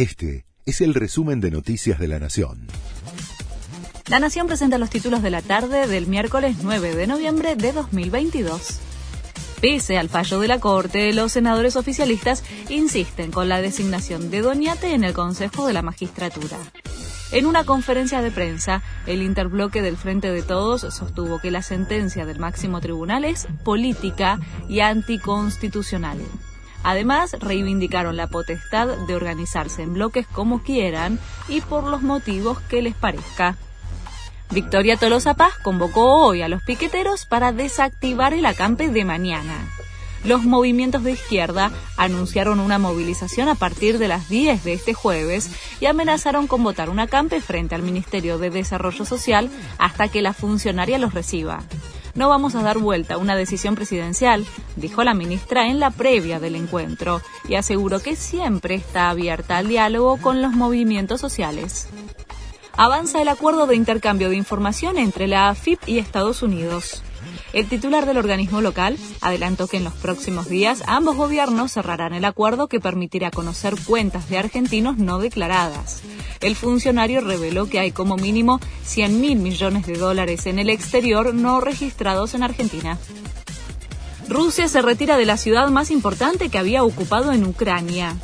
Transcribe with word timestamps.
Este 0.00 0.46
es 0.64 0.80
el 0.80 0.94
resumen 0.94 1.42
de 1.42 1.50
Noticias 1.50 1.98
de 1.98 2.08
la 2.08 2.18
Nación. 2.18 2.66
La 4.08 4.18
Nación 4.18 4.46
presenta 4.46 4.78
los 4.78 4.88
títulos 4.88 5.22
de 5.22 5.28
la 5.28 5.42
tarde 5.42 5.86
del 5.86 6.06
miércoles 6.06 6.56
9 6.62 6.94
de 6.94 7.06
noviembre 7.06 7.54
de 7.54 7.72
2022. 7.72 8.80
Pese 9.60 9.98
al 9.98 10.08
fallo 10.08 10.40
de 10.40 10.48
la 10.48 10.58
Corte, 10.58 11.12
los 11.12 11.32
senadores 11.32 11.76
oficialistas 11.76 12.42
insisten 12.70 13.30
con 13.30 13.50
la 13.50 13.60
designación 13.60 14.30
de 14.30 14.40
Doñate 14.40 14.94
en 14.94 15.04
el 15.04 15.12
Consejo 15.12 15.66
de 15.66 15.74
la 15.74 15.82
Magistratura. 15.82 16.56
En 17.30 17.44
una 17.44 17.64
conferencia 17.64 18.22
de 18.22 18.30
prensa, 18.30 18.82
el 19.06 19.20
interbloque 19.20 19.82
del 19.82 19.98
Frente 19.98 20.32
de 20.32 20.40
Todos 20.40 20.80
sostuvo 20.94 21.40
que 21.40 21.50
la 21.50 21.60
sentencia 21.60 22.24
del 22.24 22.38
máximo 22.38 22.80
tribunal 22.80 23.26
es 23.26 23.48
política 23.64 24.40
y 24.66 24.80
anticonstitucional. 24.80 26.16
Además, 26.82 27.36
reivindicaron 27.38 28.16
la 28.16 28.28
potestad 28.28 28.88
de 29.06 29.14
organizarse 29.14 29.82
en 29.82 29.94
bloques 29.94 30.26
como 30.26 30.62
quieran 30.62 31.18
y 31.48 31.60
por 31.60 31.84
los 31.84 32.02
motivos 32.02 32.60
que 32.60 32.82
les 32.82 32.94
parezca. 32.94 33.56
Victoria 34.50 34.96
Tolosa 34.96 35.34
Paz 35.34 35.52
convocó 35.62 36.26
hoy 36.26 36.42
a 36.42 36.48
los 36.48 36.62
piqueteros 36.62 37.26
para 37.26 37.52
desactivar 37.52 38.34
el 38.34 38.46
acampe 38.46 38.88
de 38.88 39.04
mañana. 39.04 39.54
Los 40.24 40.42
movimientos 40.42 41.02
de 41.02 41.12
izquierda 41.12 41.70
anunciaron 41.96 42.60
una 42.60 42.78
movilización 42.78 43.48
a 43.48 43.54
partir 43.54 43.98
de 43.98 44.08
las 44.08 44.28
10 44.28 44.64
de 44.64 44.74
este 44.74 44.92
jueves 44.92 45.50
y 45.80 45.86
amenazaron 45.86 46.46
con 46.46 46.62
votar 46.62 46.90
un 46.90 46.98
acampe 46.98 47.40
frente 47.40 47.74
al 47.74 47.82
Ministerio 47.82 48.36
de 48.36 48.50
Desarrollo 48.50 49.04
Social 49.04 49.50
hasta 49.78 50.08
que 50.08 50.20
la 50.20 50.34
funcionaria 50.34 50.98
los 50.98 51.14
reciba. 51.14 51.62
No 52.20 52.28
vamos 52.28 52.54
a 52.54 52.62
dar 52.62 52.76
vuelta 52.76 53.14
a 53.14 53.16
una 53.16 53.34
decisión 53.34 53.76
presidencial, 53.76 54.44
dijo 54.76 55.02
la 55.04 55.14
ministra 55.14 55.68
en 55.68 55.80
la 55.80 55.90
previa 55.90 56.38
del 56.38 56.54
encuentro, 56.54 57.22
y 57.48 57.54
aseguró 57.54 58.00
que 58.00 58.14
siempre 58.14 58.74
está 58.74 59.08
abierta 59.08 59.56
al 59.56 59.68
diálogo 59.68 60.18
con 60.18 60.42
los 60.42 60.52
movimientos 60.52 61.18
sociales 61.18 61.88
avanza 62.76 63.20
el 63.20 63.28
acuerdo 63.28 63.66
de 63.66 63.76
intercambio 63.76 64.30
de 64.30 64.36
información 64.36 64.96
entre 64.96 65.28
la 65.28 65.50
AFIP 65.50 65.80
y 65.86 65.98
Estados 65.98 66.42
Unidos. 66.42 67.02
El 67.52 67.68
titular 67.68 68.06
del 68.06 68.16
organismo 68.16 68.60
local 68.60 68.96
adelantó 69.20 69.66
que 69.66 69.78
en 69.78 69.84
los 69.84 69.92
próximos 69.94 70.48
días 70.48 70.84
ambos 70.86 71.16
gobiernos 71.16 71.72
cerrarán 71.72 72.14
el 72.14 72.24
acuerdo 72.24 72.68
que 72.68 72.78
permitirá 72.78 73.32
conocer 73.32 73.74
cuentas 73.84 74.28
de 74.28 74.38
argentinos 74.38 74.98
no 74.98 75.18
declaradas. 75.18 76.02
El 76.40 76.54
funcionario 76.54 77.20
reveló 77.20 77.68
que 77.68 77.80
hay 77.80 77.90
como 77.90 78.16
mínimo 78.16 78.60
100 78.84 79.20
mil 79.20 79.38
millones 79.38 79.86
de 79.86 79.94
dólares 79.94 80.46
en 80.46 80.60
el 80.60 80.70
exterior 80.70 81.34
no 81.34 81.60
registrados 81.60 82.34
en 82.34 82.44
Argentina. 82.44 82.98
Rusia 84.28 84.68
se 84.68 84.80
retira 84.80 85.16
de 85.16 85.26
la 85.26 85.36
ciudad 85.36 85.68
más 85.70 85.90
importante 85.90 86.50
que 86.50 86.58
había 86.58 86.84
ocupado 86.84 87.32
en 87.32 87.44
Ucrania. 87.44 88.16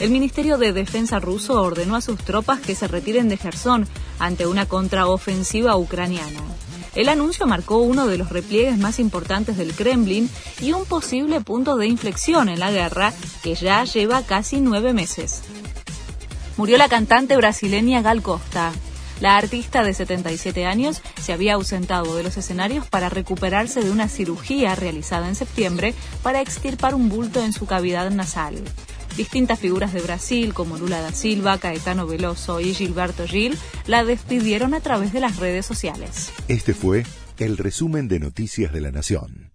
El 0.00 0.10
Ministerio 0.10 0.56
de 0.56 0.72
Defensa 0.72 1.20
ruso 1.20 1.60
ordenó 1.60 1.94
a 1.94 2.00
sus 2.00 2.18
tropas 2.18 2.58
que 2.60 2.74
se 2.74 2.88
retiren 2.88 3.28
de 3.28 3.36
Gerson 3.36 3.86
ante 4.18 4.46
una 4.46 4.64
contraofensiva 4.64 5.76
ucraniana. 5.76 6.40
El 6.94 7.08
anuncio 7.08 7.46
marcó 7.46 7.78
uno 7.78 8.06
de 8.06 8.18
los 8.18 8.28
repliegues 8.28 8.76
más 8.76 8.98
importantes 8.98 9.56
del 9.56 9.74
Kremlin 9.74 10.28
y 10.60 10.72
un 10.72 10.84
posible 10.84 11.40
punto 11.40 11.76
de 11.76 11.86
inflexión 11.86 12.50
en 12.50 12.60
la 12.60 12.70
guerra 12.70 13.14
que 13.42 13.54
ya 13.54 13.84
lleva 13.84 14.22
casi 14.22 14.60
nueve 14.60 14.92
meses. 14.92 15.42
Murió 16.58 16.76
la 16.76 16.90
cantante 16.90 17.36
brasileña 17.36 18.02
Gal 18.02 18.20
Costa. 18.20 18.72
La 19.20 19.36
artista 19.36 19.84
de 19.84 19.94
77 19.94 20.66
años 20.66 21.00
se 21.20 21.32
había 21.32 21.54
ausentado 21.54 22.14
de 22.16 22.24
los 22.24 22.36
escenarios 22.36 22.86
para 22.86 23.08
recuperarse 23.08 23.80
de 23.80 23.90
una 23.90 24.08
cirugía 24.08 24.74
realizada 24.74 25.28
en 25.28 25.34
septiembre 25.34 25.94
para 26.22 26.40
extirpar 26.40 26.94
un 26.94 27.08
bulto 27.08 27.42
en 27.42 27.52
su 27.52 27.64
cavidad 27.64 28.10
nasal. 28.10 28.56
Distintas 29.16 29.60
figuras 29.60 29.92
de 29.92 30.00
Brasil, 30.00 30.54
como 30.54 30.78
Lula 30.78 31.00
da 31.00 31.12
Silva, 31.12 31.58
Caetano 31.58 32.06
Veloso 32.06 32.60
y 32.60 32.74
Gilberto 32.74 33.26
Gil, 33.26 33.56
la 33.86 34.04
despidieron 34.04 34.74
a 34.74 34.80
través 34.80 35.12
de 35.12 35.20
las 35.20 35.36
redes 35.36 35.66
sociales. 35.66 36.32
Este 36.48 36.74
fue 36.74 37.04
el 37.38 37.58
resumen 37.58 38.08
de 38.08 38.20
Noticias 38.20 38.72
de 38.72 38.80
la 38.80 38.90
Nación. 38.90 39.51